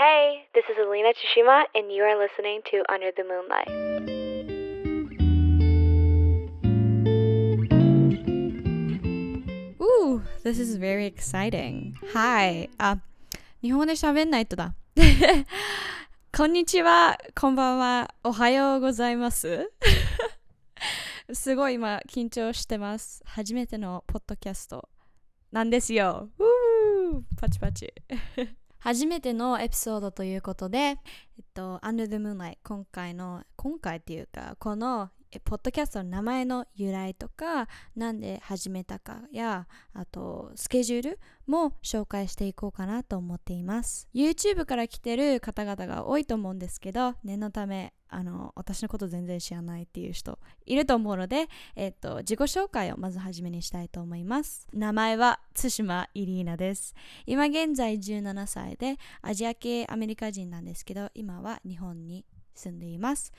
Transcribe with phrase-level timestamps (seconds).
[0.00, 3.68] Hey, this is Alina Tsushima, and you are listening to Under the Moonlight.
[9.78, 11.96] Ooh, this is very exciting.
[12.14, 12.70] Hi.
[12.78, 12.96] あ、
[13.60, 14.74] 日本語で喋んないとだ。
[16.34, 19.70] こんにちは、こんばんは、おはようございます。
[21.30, 23.22] すごい今緊張してます。
[23.26, 24.88] 初めてのポッドキャスト
[25.52, 26.30] なんですよ。
[27.38, 27.92] パチパチ。
[28.80, 30.96] 初めてのエピソードということで、えっ
[31.54, 35.10] と、Under the Moonlight、今回の、今回っていうか、この
[35.44, 44.08] ポッドキャストの名前の由来とか、なんで始めたかや、あと、スケジュールも紹介していこうかなと思っています。
[44.12, 54.66] YouTube から来てる方々が多いと思うんですけど、念のため、あの、私のこと全然知らないっていう人いると思うので、えっと、自己紹介をまずはじめにしたいと思います。
[54.72, 56.94] 名前は対馬イリーナです。
[57.26, 63.32] 今現在17歳で、アジア系アメリカ人なんですけど、今は日本に住んでいます。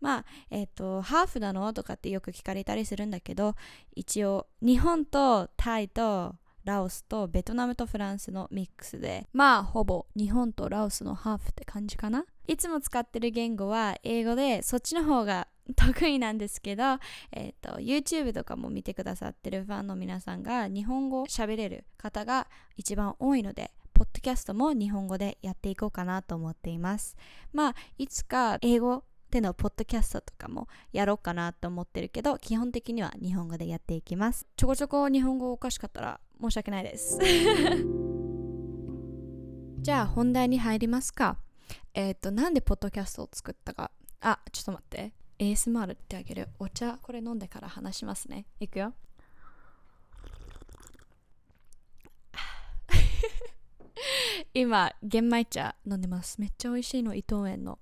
[0.00, 1.72] まあ、えっ、と、ハーフなの？
[1.72, 3.54] とかってよく聞かれたりするんだけど、
[3.94, 6.34] 一応、日本とタイと
[6.66, 16.98] ラオスとベトナムとフランスのミックスで、まあ、ほぼ日本とラオスのハーフって感じかないつも使ってる言語は英語で、そっちの方が得意なんですけど、
[17.32, 27.16] えっ、と、YouTube とかも見てくださってるファンの皆さんが日本語喋れる方が一番多いので、ポッドキャストも日本語でやっていこうかなと思っています。
[27.52, 34.46] まあ、いつか英語でのポッドキャストとかもやろうかなと思ってるけど、基本的には日本語でやっていきます。
[34.56, 37.18] ちょこちょこ日本語おかしかったら申し訳ないです。
[39.80, 41.38] じゃあ本題に入りますか。
[41.94, 43.90] えっ、と、なんでポッドキャストを作ったか。
[44.20, 45.12] あ、ちょっと待って。
[45.38, 46.48] ASMR ってあげる。
[46.58, 48.46] お茶、これ飲んでから話しますね。
[48.60, 48.94] いくよ。
[54.54, 56.40] 今、玄米茶飲んでます。
[56.40, 57.78] めっちゃ美味しいの、伊藤園の。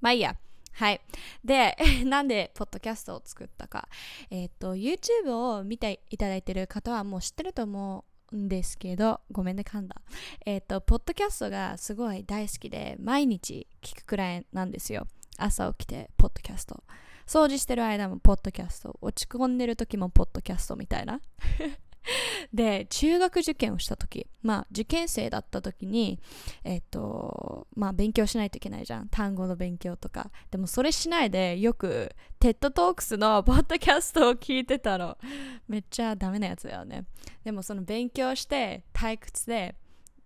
[0.00, 0.36] まあいいや。
[0.72, 1.00] はい。
[1.44, 3.88] で、 なんでポッドキャストを作ったか。
[4.30, 9.96] えっ、と、YouTube を見ていただいてる方はもう知ってると思うんですけど、ごめんね、噛んだ。
[10.44, 15.06] えっ、と、ポッドキャストがすごい大好きで、毎日聞くくらいなんですよ。
[15.36, 16.82] 朝起きて、ポッドキャスト。
[17.26, 18.98] 掃除してる間もポッドキャスト。
[19.02, 21.20] 落ち込んでる時もポッドキャストみたいな。
[22.52, 26.20] で、中学受験をした時、まあ、受験生だった時に、
[26.64, 29.08] えっ、と、まあ、勉強しないといけないじゃん。
[29.08, 30.30] 単語の勉強とか。
[30.50, 35.18] でも、それしないで、よく、 TED Talks の ポッドキャストを聞いてたの。
[35.66, 37.04] めっちゃダメなやつだよね。
[37.44, 39.76] でも、その勉強して、退屈で、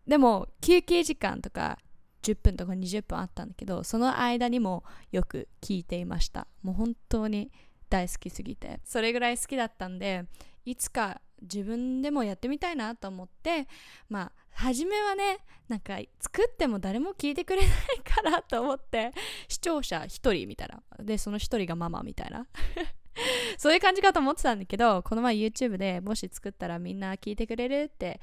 [0.06, 1.78] でも、休憩時間とか、
[2.22, 6.47] 10分とか20分あったんだけど、その間にもよく聞いていました。
[6.62, 7.50] もう本当に
[7.88, 8.81] 大好きすぎて。
[8.84, 10.25] それぐらい好きだったんで、
[10.65, 13.69] いつか自分でもやってみたいなと思って
[14.08, 15.38] まあ初めはね
[15.69, 17.70] なんか作っても誰も聞いてくれない
[18.04, 19.12] かなと思って
[19.48, 20.82] 視聴者1人みたいな。
[21.03, 22.47] でその1人がママみたいな。
[23.58, 28.20] そういう感じかと思ってたんだけどこの前 YouTube でもし作ったらみんな聞いてくれるって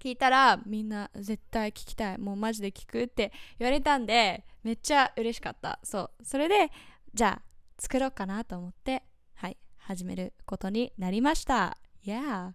[0.00, 2.18] 聞いたらみんな絶対聞きたい。
[2.18, 5.78] もうマジで聞くって言われたんでめっちゃ嬉しかった。
[5.82, 6.24] そう。
[6.24, 6.72] それで
[7.14, 9.04] じゃあ作ろうかなと思って
[9.34, 11.76] はい始めることになりました。
[12.04, 12.52] Yeah.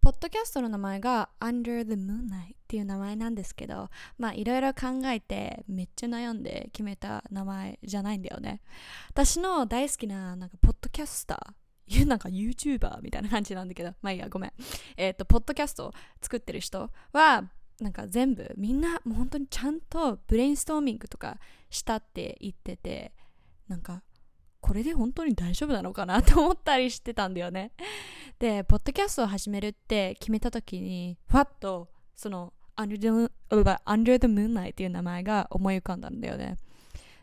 [0.00, 8.62] ポッドキャストの名前が Under the Moonlight っていう名前なんですけどまあいろいろ考えてめっちゃ悩んで決めた名前じゃないんだよね。
[9.10, 14.52] 私の大好きななんかポッドキャスターなんか YouTuber みたいな感じなんだけどまあいいやごめん。
[14.96, 15.92] えっ、とポッドキャストを
[16.22, 17.44] 作ってる人は
[17.80, 21.38] なんか全部みんなもう本当にちゃんとブレインストーミングとか
[21.70, 23.12] したって言ってて
[23.68, 24.02] なんか
[24.60, 27.72] これで本当に大丈夫なのかなと思ったりしてたんだよね。
[28.38, 33.08] で、ポッドキャストを始めるって決めた時に、ふわっとその Under the,
[33.50, 36.56] Under the Moonlight っていう名前が思い浮かんだんだよね。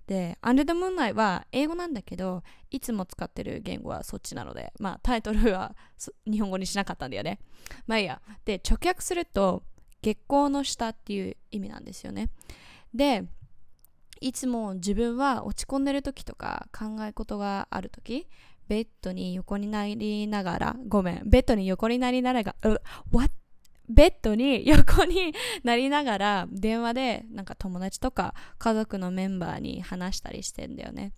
[0.07, 5.73] で、Under the Moonlight は英語なんだけど、いつも使ってる言語はそっちなので、まあタイトルは
[6.29, 7.39] 日本語にしなかったんだよね。
[7.87, 8.21] まあいいや。
[8.43, 9.63] で、直訳すると、
[10.01, 12.29] 月光の下っていう意味なんですよね。
[12.93, 13.23] で、
[14.19, 18.27] いつも自分は落ち込んでる時とか考え事がある時
[18.67, 22.81] ベッドに横になりながらごめんベッドに横になりながら、uh,
[23.11, 23.31] what?
[23.87, 25.33] ベッドに横に
[25.63, 31.13] なりながら電話でなんか友達とか家族のメンバーに話したりしてんだよね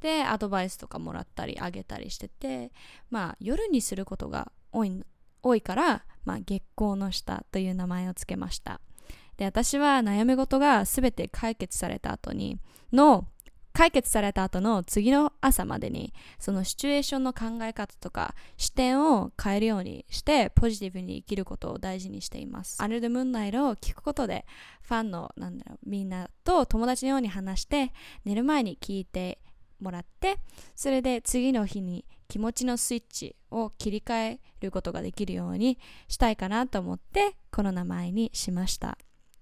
[0.00, 2.72] でアドバイスとかもらったりあげたりしてて
[3.10, 5.04] まあ夜にすることが多い
[5.42, 8.80] 多いから、まあ、月光の下という名前をつけました
[9.36, 12.58] で私は悩み事が全て解決された後に
[12.92, 13.26] の
[13.72, 22.82] 解決された後の次の朝までにそのシチュエーションの考え方とか視点を変えるようにしてポジティブに生きることを大事にしています。
[22.82, 24.44] Under the Moonlight を聞くことで
[24.82, 27.92] ファンのなんだろうみんなと友達のように話して
[28.24, 29.38] 寝る前に聞いて
[29.80, 30.38] もらって
[30.74, 35.78] それで次の日に気持ちのスイッチを切り替えることができるように
[36.08, 38.96] したいかなと思ってこの名前にしました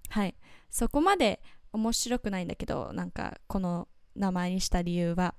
[0.09, 0.35] はい
[0.71, 1.41] そこまで
[1.73, 5.35] 面白くないんだけどなんかこの名前にした理由は。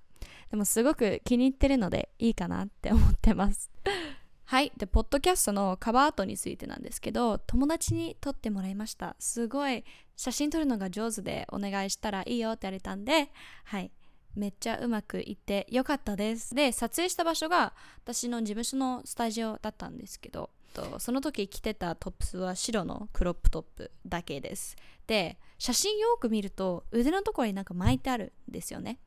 [0.49, 3.71] でもすごく気に入ってるのでいいかなって思ってます。
[4.45, 4.71] はい。
[4.75, 9.15] でポッドキャストのカバーアートについてなんですけど友達に撮ってもらいました。
[9.19, 9.85] すごい
[10.17, 13.31] 写真撮るのが上手でお願いしたらいいよって言われたんで
[13.63, 13.91] はい。
[14.35, 16.53] めっちゃうまくいってよかったです。
[16.53, 17.73] で撮影した場所が
[18.03, 24.75] 私の事務所のスタジオだったんですけどとその時着てたトップスは白のクロップトップだけです。
[25.07, 28.99] で写真よく見ると腕のところになんか巻いてあるんですよね。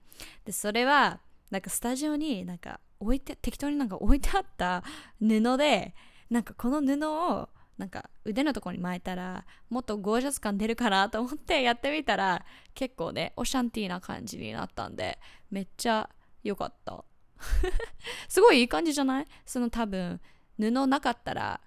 [0.45, 1.21] でそれは
[1.51, 4.83] なんかスタジオになんか置いて適当になんか置いてあった
[5.21, 5.95] 布で
[6.31, 15.19] なんかこの布をなんか腕のところに巻いたらもっとゴージャス感出るかなと思ってやってみたら結構ねオシャンティーな感じになったんで
[15.51, 16.09] めっちゃ
[16.43, 17.05] 良かった。
[18.29, 19.27] すごいいい感じじゃない？
[19.45, 20.21] その多分
[20.59, 21.61] 布なかったら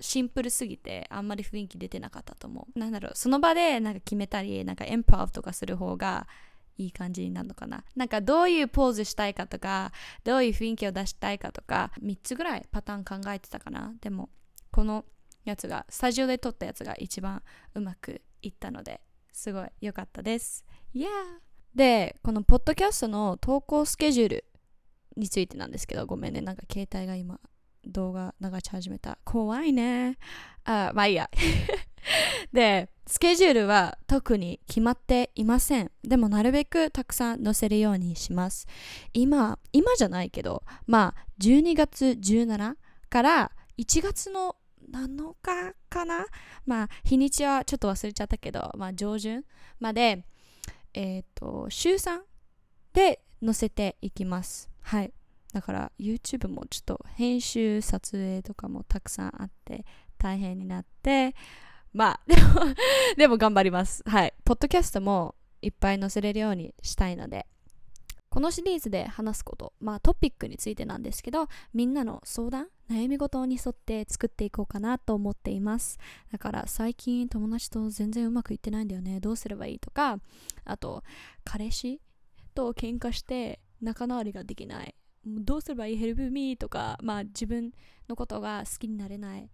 [0.00, 6.26] シンプルすぎてあんまり雰囲気出てなかったと思うなんだろうその場でなんか決めたりなんかエンプロブとかする方が
[6.76, 9.92] いい感じになるのかななんかどういうポーズしたいかとか
[10.24, 14.28] どういう雰囲気を出したいかとか3つぐらいパターン考えてたかなでも
[14.72, 15.04] この
[15.44, 17.42] やつがスタジオで撮ったやつが一番
[17.74, 19.00] うまくいったので
[19.32, 20.64] すごい良かったです。
[20.94, 21.08] Yeah!
[21.74, 24.44] で、このポッドキャストの投稿スケジュール
[25.16, 27.40] についてなんですけど、ごめんね、なんか携帯が今
[27.86, 29.18] 動画流し始めた。
[29.24, 30.18] 怖いね。
[30.64, 31.30] あ、まあいいや。
[32.52, 35.90] で、スケジュールは特に決まっていません。
[36.02, 38.66] でもなるべくたくさん載せるようにします。
[39.12, 42.76] 今、今じゃないけど、まあ12月17
[43.08, 44.56] から1月の
[44.90, 46.26] 7日かな？
[46.66, 49.44] まあ日にちはちょっと忘れちゃったけど、まあ上旬
[49.80, 50.24] まで、
[50.92, 52.20] えっ、ー、と、週3
[52.92, 54.70] で載せていきます。
[54.80, 55.12] はい。
[55.54, 59.86] だから YouTube もちょっと編集、撮影とかもたくさんあって
[60.18, 61.36] 大変になって、
[61.92, 62.74] まあ、 でも
[63.16, 64.02] でも頑張ります。
[64.04, 64.34] はい。
[64.44, 67.46] ポッドキャストもいっぱい載せれるようにしたいので、
[68.30, 76.00] このシリーズで話すこと、まあトピックについてなんですけど、みんなの相談、悩み事に沿って作っていこうかなと思っています。
[76.32, 79.20] だから最近友達と全然うまくいってないんだよね。
[79.20, 80.18] どうすればいいとか、
[80.64, 81.04] あと
[81.44, 82.00] 彼氏
[82.56, 84.96] と喧嘩して仲直りができない。
[85.26, 85.96] どうすればいい？
[85.96, 87.72] ヘルプミーとか、まあ自分
[88.08, 89.50] のことが好きになれない。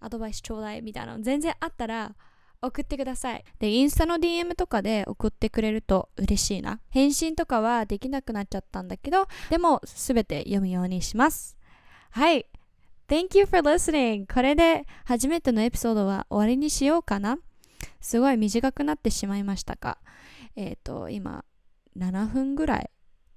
[0.00, 2.16] アドバイスちょうだいみたいなの全然あったら
[2.60, 3.44] 送ってください。
[3.58, 6.80] で、インスタの DM とかで送ってくれると嬉しいな。
[6.90, 11.56] 返信とかはできなくなっちゃったんだけど、でもすべて読むようにします。
[12.10, 12.46] はい。
[13.08, 14.32] Thank you for listening!
[14.32, 17.38] これで初めてのエピソードは終わりにしようかな。
[18.00, 19.98] すごい短くなってしまいましたか？
[20.56, 21.44] えっ、ー、と、今、
[21.96, 22.90] 7分ぐらい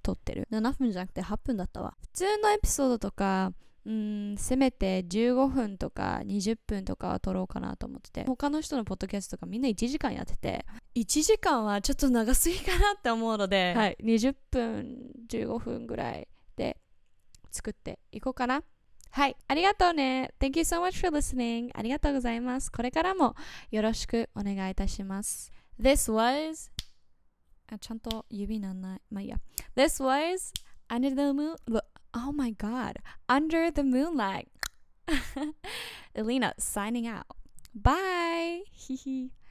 [0.05, 0.47] 撮ってる。
[0.51, 1.95] 7分じゃなくて8分だったわ。
[1.99, 3.51] 普通のエピソードとか、
[3.85, 8.23] うんせめて15分とか20分とかは撮ろうかなと思ってて。
[8.25, 10.65] 他の人のポッドキャストとかみんな1時間やってて。
[10.95, 14.97] 1時間はちょっと長すぎかなって思うので、はい、20分
[15.29, 16.77] 15分ぐらいで
[17.51, 18.63] 作っていこうかな。
[19.11, 20.33] はいありがとうね。
[20.39, 22.71] Thank you so much for listening ありがとうございます。
[22.71, 23.35] これからも
[23.71, 25.51] よろしくお願いいたします。
[25.79, 26.74] This was あ
[27.78, 29.40] ちゃんと指なんないまあいいや
[29.76, 30.52] This was
[30.88, 31.56] Under the Moon
[32.12, 32.96] Oh my god.
[33.28, 34.48] Under the moonlight.
[36.14, 37.26] Elena signing out.
[37.74, 38.62] Bye.